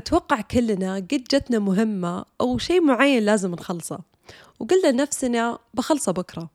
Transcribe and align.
أتوقع 0.00 0.40
كلنا 0.40 0.94
قد 0.94 1.24
جتنا 1.30 1.58
مهمة 1.58 2.24
أو 2.40 2.58
شيء 2.58 2.80
معين 2.80 3.22
لازم 3.22 3.52
نخلصه. 3.52 4.00
وقلنا 4.60 4.88
لنفسنا 4.92 5.58
بخلصه 5.74 6.12
بكرة. 6.12 6.50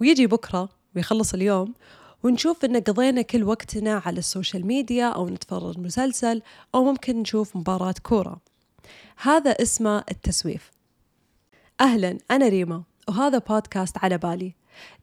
ويجي 0.00 0.26
بكرة 0.26 0.68
ويخلص 0.96 1.34
اليوم 1.34 1.74
ونشوف 2.22 2.64
إن 2.64 2.76
قضينا 2.76 3.22
كل 3.22 3.44
وقتنا 3.44 4.02
على 4.06 4.18
ال 4.18 4.25
social 4.25 4.66
media 4.66 5.06
أو 5.06 5.28
نتفرج 5.28 5.78
مسلسل 5.78 6.42
أو 6.74 6.84
ممكن 6.84 7.16
نشوف 7.16 7.56
مباراة 7.56 7.94
كورة. 8.02 8.40
هذا 9.22 9.50
اسمه 9.50 10.04
التسويف. 10.10 10.70
أهلا 11.80 12.18
أنا 12.30 12.48
ريما 12.48 12.82
وهذا 13.08 13.38
بودكاست 13.38 13.98
على 13.98 14.18
بالي. 14.18 14.54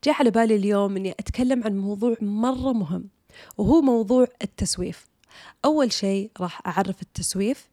جاء 0.03 0.15
على 0.15 0.31
بالي 0.31 0.55
اليوم 0.55 0.95
أني 0.95 1.11
أتكلم 1.11 1.63
عن 1.63 1.77
موضوع 1.77 2.15
مرة 2.21 2.73
مهم 2.73 3.09
وهو 3.57 3.81
موضوع 3.81 4.27
التسويف. 4.41 5.07
أول 5.65 5.91
شيء 5.91 6.31
راح 6.39 6.67
أعرف 6.67 7.01
التسويف 7.01 7.69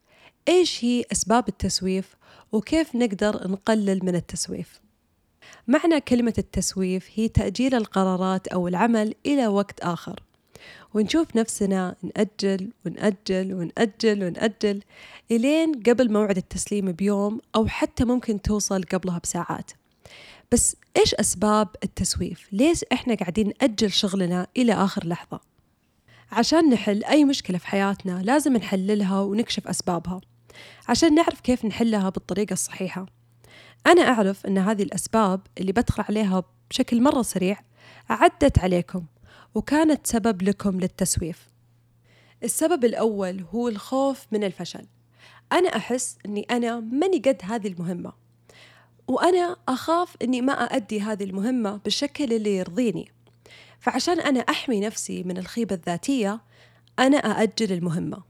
إيش 0.49 0.85
هي 0.85 1.05
أسباب 1.13 1.49
التسويف 1.49 2.17
وكيف 2.53 2.96
نقدر 2.96 3.49
نقلل 3.49 4.04
من 4.04 4.14
التسويف 4.14 4.81
معنى 5.67 6.00
كلمة 6.00 6.35
التسويف 6.39 7.09
هي 7.14 7.29
تأجيل 7.29 7.75
القرارات 7.75 8.49
أو 8.49 8.68
العمل 8.68 9.14
إلى 9.27 9.46
وقت 9.46 9.81
آخر 9.81 10.21
ونشوف 10.95 11.37
نفسنا 11.37 11.96
نأجل 12.03 12.71
ونأجل 12.87 13.54
ونأجل 13.54 14.25
ونأجل 14.25 14.82
إلين 15.31 15.82
قبل 15.82 16.12
موعد 16.12 16.37
التسليم 16.37 16.93
بيوم 16.93 17.40
أو 17.57 17.67
حتى 17.67 18.04
ممكن 18.04 18.43
توصل 18.43 18.82
قبلها 18.82 19.18
بساعات 19.18 19.71
بس 20.53 20.76
إيش 20.96 21.15
أسباب 21.15 21.68
التسويف؟ 21.85 22.49
ليش 22.53 22.85
إحنا 22.93 23.15
قاعدين 23.15 23.53
نأجل 23.61 23.93
شغلنا 23.93 24.46
إلى 24.57 24.73
آخر 24.73 25.07
لحظة؟ 25.07 25.54
عشان 26.33 26.71
نحل 26.71 27.05
أي 27.05 27.25
مشكلة 27.25 27.59
في 27.59 27.67
حياتنا 27.67 28.23
لازم 28.23 28.57
نحللها 28.57 29.21
ونكشف 29.21 29.69
أسبابها 29.69 30.21
عشان 30.89 31.15
نعرف 31.15 31.41
كيف 31.41 31.65
نحلها 31.65 32.11
بالطريقة 32.11 32.53
الصحيحة. 32.53 33.06
أنا 33.87 34.03
أعرف 34.03 34.47
أن 34.47 34.59
هذه 34.59 34.83
الأسباب 34.83 35.41
اللي 35.59 35.73
بدخل 35.73 36.05
عليها 36.09 36.43
بشكل 36.71 37.03
مرة 37.03 37.23
سريع 37.23 37.61
عدت 38.11 38.59
عليكم 38.59 39.05
وكانت 39.55 40.07
سبب 40.07 40.43
لكم 40.43 40.81
للتسويف. 40.81 41.48
السبب 42.43 42.85
الأول 42.85 43.45
هو 43.55 43.69
الخوف 43.69 44.27
من 44.33 44.45
الفشل. 44.45 44.87
أنا 45.53 45.77
أحس 45.77 46.19
أني 46.27 46.47
أنا 46.51 46.81
ماني 46.81 47.19
قد 47.19 47.39
هذه 47.43 47.69
المهمة 47.69 48.13
وأنا 49.09 49.57
أخاف 49.69 50.17
أني 50.23 50.41
ما 50.41 50.53
أؤدي 50.53 51.01
هذه 51.01 51.25
المهمة 51.25 51.77
بالشكل 51.77 52.33
اللي 52.33 52.57
يرضيني. 52.57 53.14
فعشان 53.85 54.21
أنا 54.21 54.41
أحمي 54.41 54.81
نفسي 54.81 55.23
من 55.23 55.39
الخيبة 55.39 55.75
الذاتية 55.75 56.41
أنا 56.99 57.17
أأجل 57.17 57.73
المهمة. 57.73 58.23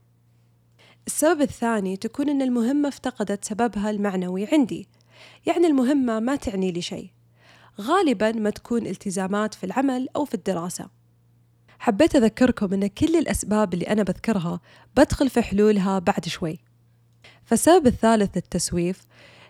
السبب 1.07 1.41
الثاني 1.41 1.97
تكون 1.97 2.29
أن 2.29 2.41
المهمة 2.41 2.89
افتقدت 2.89 3.45
سببها 3.45 3.89
المعنوي 3.89 4.45
عندي. 4.45 4.87
يعني 5.45 5.67
المهمة 5.67 6.19
ما 6.19 6.35
تعني 6.35 6.71
لي 6.71 6.81
شيء. 6.81 7.09
غالبا 7.81 8.31
ما 8.31 8.49
تكون 8.49 8.87
التزامات 8.87 9.53
في 9.53 9.63
العمل 9.63 10.07
أو 10.15 10.25
في 10.25 10.33
الدراسة. 10.33 10.89
حبيت 11.79 12.15
أذكركم 12.15 12.73
أن 12.73 12.87
كل 12.87 13.15
الأسباب 13.15 13.73
اللي 13.73 13.87
أنا 13.87 14.03
بذكرها 14.03 14.59
بدخل 14.97 15.29
في 15.29 15.41
حلولها 15.41 15.99
بعد 15.99 16.25
شوي. 16.25 16.59
فالسبب 17.45 17.87
الثالث 17.87 18.35
للتسويف 18.35 19.01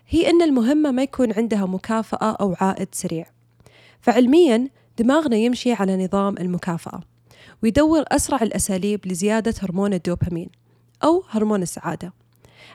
هي 0.08 0.30
أن 0.30 0.42
المهمة 0.42 0.90
ما 0.90 1.02
يكون 1.02 1.32
عندها 1.32 1.66
مكافأة 1.66 2.36
أو 2.40 2.56
عائد 2.60 2.88
سريع. 2.92 3.26
فعلميا 4.00 4.68
دماغنا 4.98 5.36
يمشي 5.36 5.72
على 5.72 6.04
نظام 6.04 6.34
المكافأة 6.38 7.00
ويدور 7.62 8.04
أسرع 8.08 8.42
الأساليب 8.42 9.06
لزيادة 9.06 9.54
هرمون 9.62 9.94
الدوبامين 9.94 10.48
أو 11.04 11.24
هرمون 11.28 11.62
السعادة. 11.62 12.12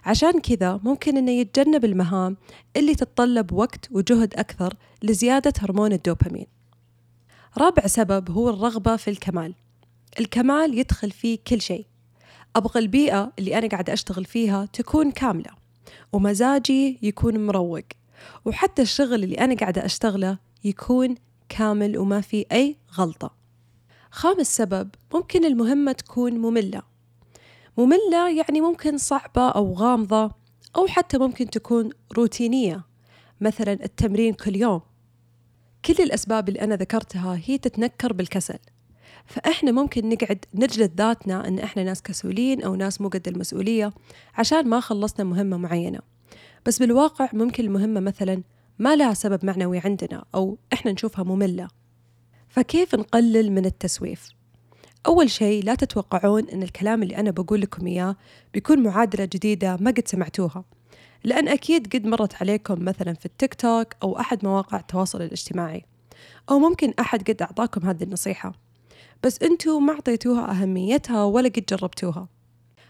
عشان 0.05 0.39
كذا 0.39 0.79
ممكن 0.83 1.17
أنه 1.17 1.31
يتجنب 1.31 1.85
المهام 1.85 2.37
اللي 2.77 2.95
تتطلب 2.95 3.51
وقت 3.51 3.87
وجهد 3.91 4.33
أكثر 4.33 4.73
لزيادة 5.03 5.53
هرمون 5.59 5.93
الدوبامين. 5.93 6.45
رابع 7.57 7.87
سبب 7.87 8.31
هو 8.31 8.49
الرغبة 8.49 8.95
في 8.95 9.09
الكمال. 9.09 9.53
الكمال 10.19 10.79
يدخل 10.79 11.11
فيه 11.11 11.37
كل 11.47 11.61
شيء. 11.61 11.85
أبغى 12.55 12.79
البيئة 12.79 13.31
اللي 13.39 13.57
أنا 13.57 13.67
قاعدة 13.67 13.93
أشتغل 13.93 14.25
فيها 14.25 14.65
تكون 14.65 15.11
كاملة 15.11 15.51
ومزاجي 16.13 16.99
يكون 17.01 17.45
مروق 17.45 17.85
وحتى 18.45 18.81
الشغل 18.81 19.23
اللي 19.23 19.35
أنا 19.35 19.55
قاعدة 19.55 19.85
أشتغله 19.85 20.37
يكون 20.63 21.15
كامل 21.57 21.97
وما 21.97 22.21
في 22.21 22.45
أي 22.51 22.77
غلطة. 22.97 23.33
خامس 24.11 24.57
سبب 24.57 24.89
ممكن 25.13 25.45
المهمة 25.45 25.91
تكون 25.91 26.33
مملة. 26.33 26.81
مملة 27.77 28.29
يعني 28.37 28.61
ممكن 28.61 28.97
صعبة 28.97 29.49
أو 29.49 29.73
غامضة 29.73 30.31
أو 30.75 30.87
حتى 30.87 31.17
ممكن 31.17 31.49
تكون 31.49 31.89
روتينية 32.17 32.83
مثلا 33.41 33.73
التمرين 33.73 34.33
كل 34.33 34.55
يوم. 34.55 34.81
كل 35.85 36.03
الأسباب 36.03 36.49
اللي 36.49 36.61
أنا 36.61 36.75
ذكرتها 36.75 37.39
هي 37.45 37.57
تتنكر 37.57 38.13
بالكسل. 38.13 38.59
فإحنا 39.25 39.71
ممكن 39.71 40.09
نقعد 40.09 40.45
نجلد 40.53 40.91
ذاتنا 40.97 41.47
أن 41.47 41.59
إحنا 41.59 41.83
ناس 41.83 42.01
كسولين 42.01 42.63
أو 42.63 42.75
ناس 42.75 43.01
مو 43.01 43.07
قد 43.07 43.27
المسؤولية 43.27 43.93
عشان 44.35 44.67
ما 44.67 44.79
خلصنا 44.79 45.25
مهمة 45.25 45.57
معينة. 45.57 45.99
بس 46.65 46.79
بالواقع 46.79 47.29
ممكن 47.33 47.63
المهمة 47.63 47.99
مثلا 47.99 48.43
ما 48.81 48.95
لها 48.95 49.13
سبب 49.13 49.45
معنوي 49.45 49.79
عندنا 49.79 50.25
أو 50.35 50.57
إحنا 50.73 50.91
نشوفها 50.91 51.23
مملة. 51.23 51.67
فكيف 52.49 52.95
نقلل 52.95 53.51
من 53.51 53.65
التسويف؟ 53.65 54.29
أول 55.05 55.29
شيء 55.29 55.63
لا 55.63 55.75
تتوقعون 55.75 56.49
أن 56.49 56.63
الكلام 56.63 57.03
اللي 57.03 57.17
أنا 57.17 57.31
بقول 57.31 57.61
لكم 57.61 57.87
إياه 57.87 58.15
بيكون 58.53 58.83
معادلة 58.83 59.25
جديدة 59.25 59.77
ما 59.81 59.91
قد 59.91 60.07
سمعتوها. 60.07 60.63
لأن 61.23 61.47
أكيد 61.47 61.95
قد 61.95 62.05
مرت 62.05 62.35
عليكم 62.35 62.85
مثلا 62.85 63.13
في 63.13 63.25
التيك 63.25 63.53
توك 63.53 63.87
أو 64.03 64.19
أحد 64.19 64.45
مواقع 64.45 64.79
التواصل 64.79 65.21
الاجتماعي. 65.21 65.85
أو 66.49 66.59
ممكن 66.59 66.93
أحد 66.99 67.31
قد 67.31 67.41
أعطاكم 67.41 67.87
هذه 67.87 68.03
النصيحة. 68.03 68.53
بس 69.23 69.41
أنتوا 69.43 69.79
ما 69.79 69.93
أعطيتوها 69.93 70.51
أهميتها 70.51 71.23
ولا 71.23 71.49
قد 71.49 71.65
جربتوها. 71.69 72.27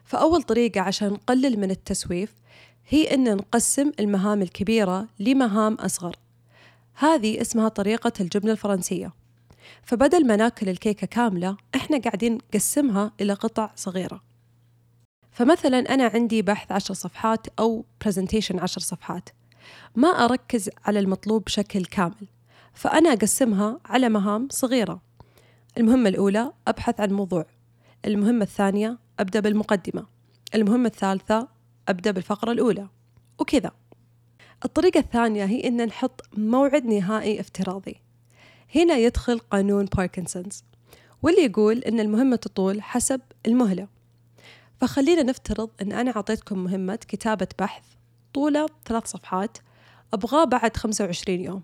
فأول 0.04 0.44
طريقة 0.44 0.82
عشان 0.82 1.08
نقلل 1.08 1.60
من 1.60 1.72
التسويف 1.72 2.41
هي 2.88 3.14
أن 3.14 3.36
نقسم 3.36 3.92
المهام 4.00 4.42
الكبيرة 4.42 5.08
لمهام 5.20 5.74
أصغر. 5.74 6.16
هذه 6.94 7.42
اسمها 7.42 7.70
طريقة 7.70 8.12
الجبنة 8.20 8.52
الفرنسية. 8.52 9.12
فبدل 9.84 10.28
ما 10.28 10.36
ناكل 10.36 10.70
الكيكة 10.70 11.08
كاملة 11.08 11.58
إحنا 11.76 11.98
قاعدين 11.98 12.34
نقسمها 12.34 13.12
إلى 13.22 13.34
قطع 13.34 13.72
صغيرة. 13.76 14.22
فمثلا 15.32 15.94
أنا 15.94 16.12
عندي 16.14 16.42
بحث 16.42 16.72
عشر 16.72 16.94
صفحات 16.94 17.48
أو 17.60 17.86
برزنتيشن 18.06 18.60
عشر 18.60 18.82
صفحات. 18.82 19.30
ما 19.96 20.08
أركز 20.08 20.70
على 20.86 21.00
المطلوب 21.00 21.44
بشكل 21.44 21.86
كامل 21.86 22.28
فأنا 22.74 23.14
أقسمها 23.14 23.80
على 23.86 24.10
مهام 24.10 24.48
صغيرة. 24.52 25.02
المهمة 25.78 26.10
الأولى 26.10 26.52
أبحث 26.68 27.02
عن 27.02 27.12
موضوع. 27.12 27.46
المهمة 28.06 28.44
الثانية 28.44 28.98
أبدأ 29.20 29.40
بالمقدمة. 29.40 30.06
المهمة 30.56 30.88
الثالثة 30.88 31.48
أبدأ 31.90 32.12
بالفقرة 32.12 32.52
الأولى. 32.52 32.88
وكذا. 33.40 33.72
الطريقة 34.66 35.00
الثانية 35.00 35.46
هي 35.46 35.68
أن 35.68 35.86
نحط 35.86 36.22
موعد 36.38 36.86
نهائي 36.86 37.40
افتراضي. 37.40 37.96
هنا 38.76 38.98
يدخل 38.98 39.40
قانون 39.40 39.86
باركنسونز 39.86 40.64
واللي 41.22 41.46
يقول 41.46 41.78
أن 41.78 42.00
المهمة 42.00 42.36
تطول 42.36 42.82
حسب 42.82 43.22
المهلة. 43.48 43.88
فخلينا 44.82 45.24
نفترض 45.24 45.70
أن 45.82 45.92
أنا 45.92 46.16
أعطيتكم 46.16 46.64
مهمة 46.64 46.96
كتابة 46.96 47.48
بحث 47.60 47.84
طولة 48.34 48.66
ثلاث 48.86 49.08
صفحات 49.08 49.58
أبغاه 50.14 50.44
بعد 50.44 50.78
25 50.78 51.40
يوم. 51.40 51.62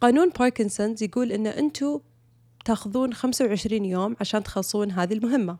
قانون 0.00 0.28
باركنسونز 0.28 1.02
يقول 1.02 1.32
أن 1.32 1.46
أنتوا 1.46 1.98
تأخذون 2.64 3.14
25 3.14 3.84
يوم 3.84 4.16
عشان 4.20 4.42
تخلصون 4.42 4.90
هذه 4.90 5.12
المهمة. 5.12 5.58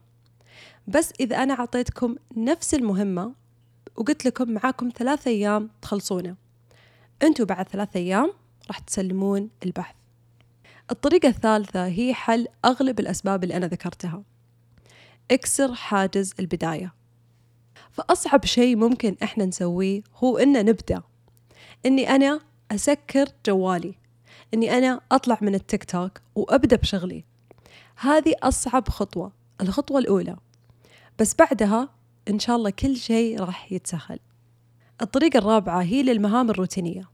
بس 0.87 1.13
إذا 1.21 1.37
أنا 1.43 1.55
أعطيتكم 1.55 2.17
نفس 2.37 2.75
المهمة 2.75 3.35
وقلت 3.97 4.25
لكم 4.25 4.51
معاكم 4.51 4.91
ثلاثة 4.97 5.31
أيام 5.31 5.71
تخلصونه. 5.83 6.37
أنتوا 7.23 7.47
بعد 7.47 7.69
ثلاثة 7.69 8.01
أيام 8.01 8.33
راح 8.69 8.79
تسلمون 8.79 9.51
البحث. 9.65 9.95
الطريقة 10.91 11.29
الثالثة 11.29 11.87
هي 11.87 12.15
حل 12.15 12.47
أغلب 12.65 13.01
الأسباب 13.01 13.45
اللي 13.45 13.57
أنا 13.57 13.67
ذكرتها. 13.67 14.23
اكسر 15.31 15.75
حاجز 15.75 16.35
البداية. 16.41 16.95
فأصعب 17.91 18.45
شيء 18.45 18.77
ممكن 18.77 19.17
إحنا 19.23 19.45
نسويه 19.45 20.03
هو 20.17 20.39
إن 20.39 20.65
نبدأ. 20.65 21.03
إني 21.87 22.11
أنا 22.11 22.41
أسكر 22.71 23.29
جوالي. 23.47 23.95
إني 24.55 24.79
أنا 24.79 25.01
أطلع 25.13 25.39
من 25.41 25.55
التيك 25.55 25.85
توك 25.85 26.21
وأبدأ 26.35 26.77
بشغلي. 26.77 27.25
هذه 27.97 28.35
أصعب 28.43 28.89
خطوة 28.89 29.33
الخطوة 29.61 29.99
الأولى. 29.99 30.37
بس 31.19 31.35
بعدها 31.35 31.89
إن 32.29 32.39
شاء 32.39 32.57
الله 32.57 32.71
كل 32.71 32.97
شيء 32.97 33.41
راح 33.41 33.73
يتسهل. 33.73 34.19
الطريقة 35.03 35.39
الرابعة 35.39 35.83
هي 35.83 36.03
للمهام 36.03 36.51
الروتينية 36.51 37.09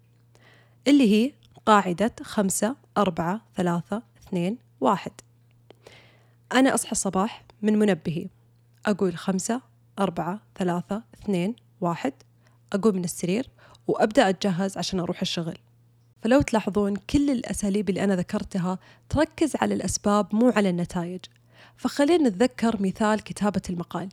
اللي 0.89 1.13
هي 1.13 1.33
قاعدة 1.67 2.13
خمسة 2.23 2.77
أربعة 2.99 3.41
ثلاثة 3.57 4.03
اثنين 4.23 4.59
واحد. 4.81 5.13
أنا 6.53 6.75
أصحى 6.75 6.93
الصباح 6.93 7.45
من 7.63 7.79
منبهي. 7.79 8.27
أقول 8.87 9.17
خمسة 9.17 9.61
أربعة 9.99 10.41
ثلاثة 10.57 11.03
اثنين 11.15 11.57
واحد. 11.81 12.13
أقوم 12.73 12.97
من 12.97 13.05
السرير 13.05 13.51
وأبدأ 13.87 14.29
أتجهز 14.29 14.79
عشان 14.79 15.01
أروح 15.01 15.21
الشغل. 15.21 15.59
فلو 16.23 16.41
تلاحظون 16.41 16.97
كل 16.97 17.31
الأساليب 17.31 17.91
اللي 17.91 18.05
أنا 18.05 18.17
ذكرتها 18.17 18.79
تركز 19.09 19.57
على 19.57 19.75
الأسباب 19.75 20.35
مو 20.35 20.51
على 20.51 20.71
النتائج. 20.71 21.21
فخلينا 21.77 22.29
نتذكر 22.29 22.83
مثال 22.83 23.21
كتابة 23.21 23.63
المقال. 23.71 24.09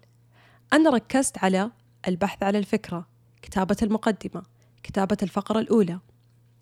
أنا 0.73 0.89
ركزت 0.89 1.37
على 1.37 1.71
البحث 2.07 2.43
على 2.43 2.57
الفكرة 2.57 3.07
كتابة 3.41 3.77
المقدمة 3.83 4.43
كتابة 4.83 5.17
الفقرة 5.23 5.59
الأولى. 5.59 5.99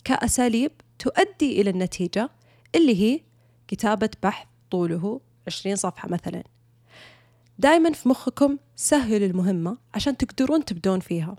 كأساليب 0.03 0.71
تؤدي 0.99 1.61
إلى 1.61 1.69
النتيجة 1.69 2.29
اللي 2.75 3.01
هي 3.01 3.21
كتابة 3.67 4.09
بحث 4.23 4.47
طوله 4.71 5.21
20 5.47 5.75
صفحة 5.75 6.09
مثلا. 6.09 6.43
دائما 7.59 7.91
في 7.91 8.09
مخكم 8.09 8.57
سهلوا 8.75 9.27
المهمة 9.27 9.77
عشان 9.93 10.17
تقدرون 10.17 10.65
تبدون 10.65 10.99
فيها. 10.99 11.35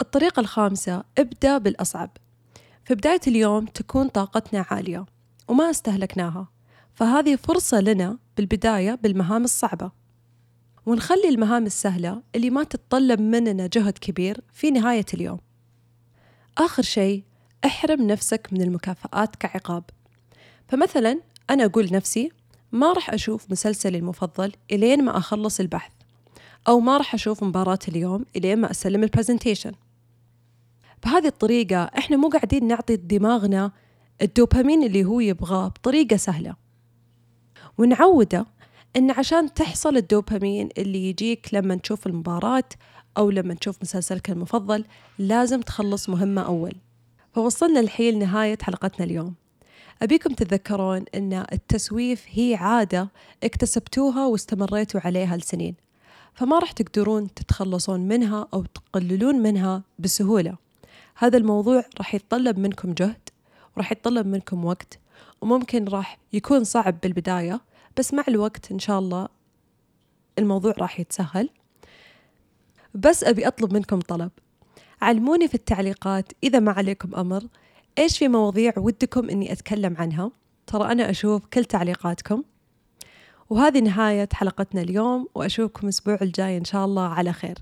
الطريقة 0.00 0.40
الخامسة 0.40 1.04
ابدأ 1.18 1.58
بالأصعب. 1.58 2.10
في 2.84 2.94
بداية 2.94 3.20
اليوم 3.26 3.66
تكون 3.66 4.08
طاقتنا 4.08 4.66
عالية 4.70 5.06
وما 5.48 5.70
استهلكناها 5.70 6.48
فهذه 6.94 7.36
فرصة 7.36 7.80
لنا 7.80 8.18
بالبداية 8.36 8.94
بالمهام 8.94 9.44
الصعبة. 9.44 9.97
ونخلي 10.88 11.28
المهام 11.28 11.66
السهلة 11.66 12.22
اللي 12.34 12.50
ما 12.50 12.64
تتطلب 12.64 13.20
مننا 13.20 13.66
جهد 13.66 13.98
كبير 13.98 14.40
في 14.52 14.70
نهاية 14.70 15.04
اليوم. 15.14 15.38
آخر 16.58 16.82
شيء 16.82 17.24
احرم 17.64 18.02
نفسك 18.06 18.48
من 18.52 18.62
المكافآت 18.62 19.36
كعقاب. 19.36 19.84
فمثلا 20.68 21.20
أنا 21.50 21.64
أقول 21.64 21.88
نفسي 21.92 22.32
ما 22.72 22.92
راح 22.92 23.10
أشوف 23.10 23.50
مسلسلي 23.50 23.98
المفضل 23.98 24.52
إلين 24.72 25.04
ما 25.04 25.16
أخلص 25.16 25.60
البحث 25.60 25.92
أو 26.68 26.80
ما 26.80 26.96
راح 26.96 27.14
أشوف 27.14 27.44
مباراة 27.44 27.78
اليوم 27.88 28.24
إلين 28.36 28.58
ما 28.60 28.70
أسلم 28.70 29.02
البرزنتيشن 29.02 29.72
بهذه 31.04 31.26
الطريقة 31.26 31.84
إحنا 31.84 32.16
مو 32.16 32.28
قاعدين 32.28 32.66
نعطي 32.66 32.96
دماغنا 32.96 33.72
الدوبامين 34.22 34.82
اللي 34.82 35.04
هو 35.04 35.20
يبغاه 35.20 35.68
بطريقة 35.68 36.16
سهلة. 36.16 36.54
ونعوده 37.78 38.46
إن 38.96 39.10
عشان 39.10 39.54
تحصل 39.54 39.96
الدوبامين 39.96 40.68
اللي 40.78 41.08
يجيك 41.08 41.48
لما 41.52 41.74
تشوف 41.76 42.06
المباراة 42.06 42.64
أو 43.18 43.30
لما 43.30 43.54
تشوف 43.54 43.76
مسلسلك 43.82 44.30
المفضل 44.30 44.84
لازم 45.18 45.60
تخلص 45.60 46.08
مهمة 46.08 46.42
أول. 46.42 46.74
فوصلنا 47.34 47.80
الحين 47.80 48.14
لنهاية 48.14 48.58
حلقتنا 48.62 49.06
اليوم. 49.06 49.34
أبيكم 50.02 50.34
تتذكرون 50.34 51.04
أن 51.14 51.44
التسويف 51.52 52.24
هي 52.28 52.54
عادة 52.54 53.08
اكتسبتوها 53.44 54.26
واستمريتوا 54.26 55.00
عليها 55.04 55.36
لسنين. 55.36 55.74
فما 56.34 56.58
راح 56.58 56.72
تقدرون 56.72 57.34
تتخلصون 57.34 58.00
منها 58.00 58.48
أو 58.54 58.64
تقللون 58.64 59.36
منها 59.36 59.82
بسهولة. 59.98 60.56
هذا 61.14 61.36
الموضوع 61.36 61.84
راح 61.98 62.14
يتطلب 62.14 62.58
منكم 62.58 62.92
جهد 62.92 63.28
وراح 63.76 63.92
يتطلب 63.92 64.26
منكم 64.26 64.64
وقت 64.64 64.98
وممكن 65.40 65.84
راح 65.84 66.18
يكون 66.32 66.64
صعب 66.64 67.00
بالبداية 67.02 67.60
بس 67.98 68.14
مع 68.14 68.24
الوقت 68.28 68.72
إن 68.72 68.78
شاء 68.78 68.98
الله 68.98 69.28
الموضوع 70.38 70.74
راح 70.78 71.00
يتسهل. 71.00 71.50
بس 72.94 73.24
أبي 73.24 73.48
أطلب 73.48 73.72
منكم 73.72 74.00
طلب. 74.00 74.30
علموني 75.02 75.48
في 75.48 75.54
التعليقات 75.54 76.32
إذا 76.42 76.58
ما 76.58 76.72
عليكم 76.72 77.14
أمر 77.14 77.42
إيش 77.98 78.18
في 78.18 78.28
مواضيع 78.28 78.72
ودكم 78.76 79.30
إني 79.30 79.52
أتكلم 79.52 79.96
عنها؟ 79.98 80.30
ترى 80.66 80.92
أنا 80.92 81.10
أشوف 81.10 81.46
كل 81.46 81.64
تعليقاتكم. 81.64 82.42
وهذه 83.50 83.80
نهاية 83.80 84.28
حلقتنا 84.32 84.82
اليوم 84.82 85.28
وأشوفكم 85.34 85.80
الأسبوع 85.84 86.18
الجاي 86.22 86.56
إن 86.56 86.64
شاء 86.64 86.84
الله 86.84 87.08
على 87.08 87.32
خير. 87.32 87.58